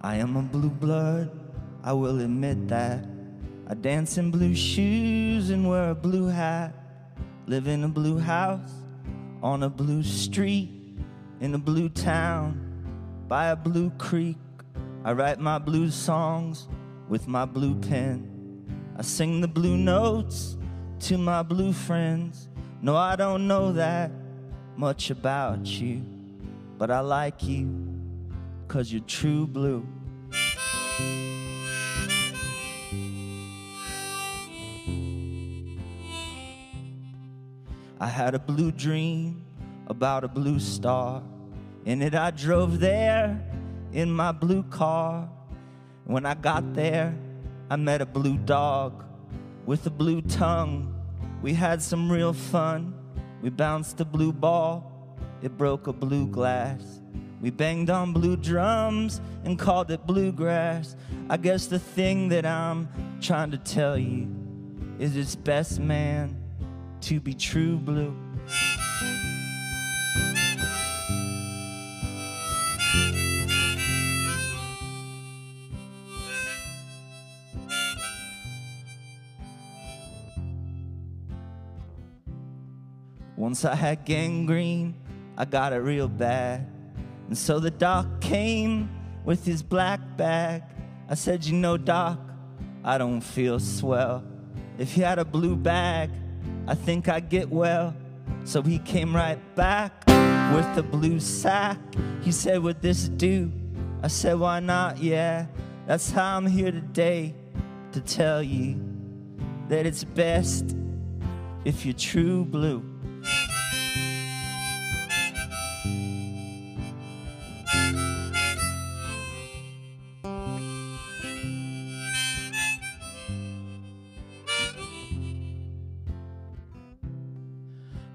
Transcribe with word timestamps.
I 0.00 0.14
am 0.16 0.36
a 0.36 0.42
blue 0.42 0.70
blood, 0.70 1.28
I 1.88 1.92
will 1.92 2.20
admit 2.20 2.68
that. 2.68 3.02
I 3.66 3.72
dance 3.72 4.18
in 4.18 4.30
blue 4.30 4.54
shoes 4.54 5.48
and 5.48 5.66
wear 5.66 5.88
a 5.88 5.94
blue 5.94 6.26
hat. 6.26 6.74
Live 7.46 7.66
in 7.66 7.82
a 7.82 7.88
blue 7.88 8.18
house, 8.18 8.70
on 9.42 9.62
a 9.62 9.70
blue 9.70 10.02
street, 10.02 10.68
in 11.40 11.54
a 11.54 11.58
blue 11.58 11.88
town, 11.88 13.24
by 13.26 13.46
a 13.46 13.56
blue 13.56 13.88
creek. 13.96 14.36
I 15.02 15.12
write 15.12 15.40
my 15.40 15.58
blues 15.58 15.94
songs 15.94 16.68
with 17.08 17.26
my 17.26 17.46
blue 17.46 17.74
pen. 17.74 18.66
I 18.98 19.00
sing 19.00 19.40
the 19.40 19.48
blue 19.48 19.78
notes 19.78 20.58
to 21.06 21.16
my 21.16 21.42
blue 21.42 21.72
friends. 21.72 22.50
No, 22.82 22.96
I 22.96 23.16
don't 23.16 23.48
know 23.48 23.72
that 23.72 24.10
much 24.76 25.08
about 25.08 25.64
you, 25.64 26.04
but 26.76 26.90
I 26.90 27.00
like 27.00 27.42
you 27.44 27.74
cause 28.68 28.92
you're 28.92 29.00
true 29.04 29.46
blue. 29.46 29.86
I 38.00 38.06
had 38.06 38.34
a 38.34 38.38
blue 38.38 38.70
dream 38.70 39.44
about 39.88 40.24
a 40.24 40.28
blue 40.28 40.60
star. 40.60 41.22
In 41.84 42.02
it, 42.02 42.14
I 42.14 42.30
drove 42.30 42.78
there 42.78 43.42
in 43.92 44.10
my 44.10 44.32
blue 44.32 44.62
car. 44.64 45.28
When 46.04 46.24
I 46.24 46.34
got 46.34 46.74
there, 46.74 47.14
I 47.70 47.76
met 47.76 48.00
a 48.00 48.06
blue 48.06 48.38
dog 48.38 49.04
with 49.66 49.86
a 49.86 49.90
blue 49.90 50.22
tongue. 50.22 50.94
We 51.42 51.54
had 51.54 51.82
some 51.82 52.10
real 52.10 52.32
fun. 52.32 52.94
We 53.42 53.50
bounced 53.50 54.00
a 54.00 54.04
blue 54.04 54.32
ball, 54.32 54.92
it 55.42 55.56
broke 55.56 55.86
a 55.86 55.92
blue 55.92 56.26
glass. 56.26 57.00
We 57.40 57.50
banged 57.50 57.88
on 57.88 58.12
blue 58.12 58.36
drums 58.36 59.20
and 59.44 59.56
called 59.58 59.90
it 59.92 60.04
bluegrass. 60.06 60.96
I 61.30 61.36
guess 61.36 61.66
the 61.66 61.78
thing 61.78 62.28
that 62.30 62.44
I'm 62.44 62.88
trying 63.20 63.52
to 63.52 63.58
tell 63.58 63.96
you 63.96 64.28
is 64.98 65.16
it's 65.16 65.36
best, 65.36 65.78
man, 65.78 66.36
to 67.02 67.20
be 67.20 67.34
true 67.34 67.76
blue. 67.76 68.14
Once 83.36 83.64
I 83.64 83.76
had 83.76 84.04
gangrene, 84.04 84.94
I 85.36 85.44
got 85.44 85.72
it 85.72 85.76
real 85.76 86.08
bad. 86.08 86.66
And 87.28 87.38
so 87.38 87.60
the 87.60 87.70
doc 87.70 88.20
came 88.20 88.90
with 89.24 89.44
his 89.44 89.62
black 89.62 90.00
bag. 90.16 90.64
I 91.08 91.14
said, 91.14 91.44
You 91.44 91.54
know, 91.54 91.76
doc, 91.76 92.18
I 92.82 92.98
don't 92.98 93.20
feel 93.20 93.60
swell. 93.60 94.24
If 94.76 94.92
he 94.92 95.02
had 95.02 95.18
a 95.18 95.24
blue 95.24 95.54
bag, 95.54 96.10
I 96.68 96.74
think 96.74 97.08
I'd 97.08 97.30
get 97.30 97.48
well. 97.48 97.96
So 98.44 98.60
he 98.60 98.78
came 98.80 99.16
right 99.16 99.38
back 99.56 100.04
with 100.54 100.74
the 100.74 100.82
blue 100.82 101.18
sack. 101.18 101.78
He 102.20 102.30
said, 102.30 102.62
Would 102.62 102.82
this 102.82 103.08
do? 103.08 103.50
I 104.02 104.08
said, 104.08 104.38
Why 104.38 104.60
not? 104.60 104.98
Yeah, 104.98 105.46
that's 105.86 106.10
how 106.10 106.36
I'm 106.36 106.44
here 106.44 106.70
today 106.70 107.34
to 107.92 108.02
tell 108.02 108.42
you 108.42 108.78
that 109.68 109.86
it's 109.86 110.04
best 110.04 110.76
if 111.64 111.86
you're 111.86 111.94
true 111.94 112.44
blue. 112.44 112.97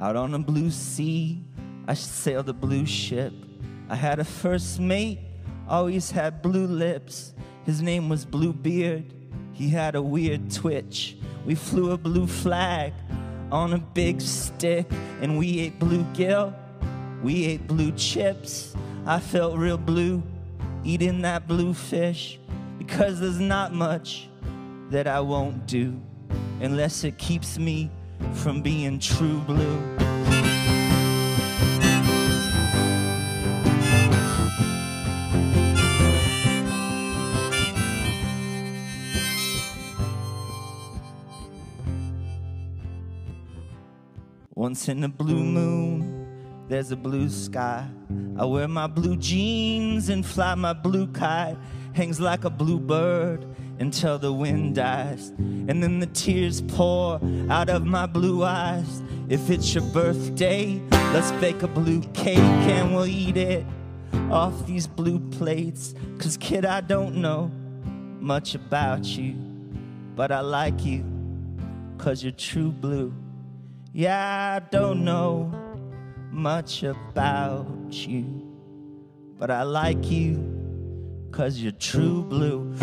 Out 0.00 0.14
on 0.14 0.34
a 0.34 0.38
blue 0.38 0.70
sea, 0.70 1.42
I 1.88 1.94
sailed 1.94 2.48
a 2.48 2.52
blue 2.52 2.86
ship. 2.86 3.32
I 3.88 3.96
had 3.96 4.20
a 4.20 4.24
first 4.24 4.78
mate, 4.78 5.18
always 5.68 6.10
had 6.10 6.40
blue 6.40 6.66
lips. 6.66 7.32
His 7.64 7.82
name 7.82 8.08
was 8.08 8.24
Bluebeard. 8.24 9.12
He 9.52 9.68
had 9.68 9.96
a 9.96 10.02
weird 10.02 10.52
twitch. 10.52 11.16
We 11.44 11.56
flew 11.56 11.90
a 11.90 11.98
blue 11.98 12.28
flag 12.28 12.92
on 13.50 13.72
a 13.72 13.78
big 13.78 14.20
stick, 14.20 14.86
and 15.20 15.36
we 15.36 15.60
ate 15.60 15.80
bluegill. 15.80 16.54
We 17.22 17.46
ate 17.46 17.66
blue 17.66 17.90
chips. 17.92 18.76
I 19.04 19.18
felt 19.18 19.56
real 19.56 19.78
blue 19.78 20.22
eating 20.84 21.22
that 21.22 21.48
blue 21.48 21.74
fish 21.74 22.38
because 22.78 23.18
there's 23.18 23.40
not 23.40 23.74
much 23.74 24.28
that 24.90 25.06
I 25.08 25.20
won't 25.20 25.66
do 25.66 26.00
unless 26.60 27.02
it 27.04 27.18
keeps 27.18 27.58
me 27.58 27.90
from 28.34 28.62
being 28.62 28.98
true 28.98 29.40
blue. 29.40 29.98
Once 44.54 44.88
in 44.88 45.04
a 45.04 45.08
blue 45.08 45.44
moon, 45.44 46.26
there's 46.68 46.90
a 46.90 46.96
blue 46.96 47.28
sky. 47.28 47.88
I 48.36 48.44
wear 48.44 48.68
my 48.68 48.86
blue 48.86 49.16
jeans 49.16 50.08
and 50.08 50.26
fly 50.26 50.54
my 50.56 50.72
blue 50.72 51.06
kite. 51.06 51.56
Hangs 51.92 52.20
like 52.20 52.44
a 52.44 52.50
blue 52.50 52.78
bird 52.78 53.46
until 53.80 54.18
the 54.18 54.32
wind 54.32 54.74
dies. 54.74 55.28
And 55.38 55.82
then 55.82 56.00
the 56.00 56.06
tears 56.06 56.60
pour 56.60 57.20
out 57.50 57.68
of 57.68 57.84
my 57.84 58.06
blue 58.06 58.44
eyes. 58.44 59.02
If 59.28 59.50
it's 59.50 59.74
your 59.74 59.84
birthday, 59.84 60.80
let's 60.90 61.32
bake 61.32 61.62
a 61.62 61.68
blue 61.68 62.00
cake 62.14 62.38
and 62.38 62.94
we'll 62.94 63.06
eat 63.06 63.36
it 63.36 63.64
off 64.30 64.66
these 64.66 64.86
blue 64.86 65.18
plates. 65.30 65.94
Cause, 66.18 66.36
kid, 66.36 66.64
I 66.64 66.80
don't 66.80 67.16
know 67.16 67.50
much 68.20 68.54
about 68.54 69.04
you, 69.04 69.34
but 70.16 70.32
I 70.32 70.40
like 70.40 70.84
you 70.84 71.04
cause 71.98 72.22
you're 72.22 72.32
true 72.32 72.72
blue. 72.72 73.14
Yeah, 73.92 74.60
I 74.60 74.68
don't 74.70 75.04
know 75.04 75.52
much 76.30 76.82
about 76.82 77.66
you, 77.90 78.46
but 79.38 79.50
I 79.50 79.62
like 79.62 80.10
you 80.10 80.58
cause 81.32 81.58
you're 81.58 81.72
true 81.72 82.22
blue. 82.22 82.74